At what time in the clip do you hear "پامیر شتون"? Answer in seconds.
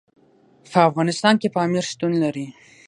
1.55-2.13